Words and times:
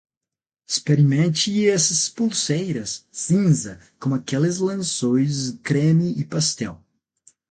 Experimente 0.67 1.69
essas 1.69 2.09
pulseiras 2.09 3.05
cinza 3.11 3.79
com 3.99 4.15
aqueles 4.15 4.57
lenços 4.57 5.51
creme 5.61 6.19
e 6.19 6.25
pastel. 6.25 6.83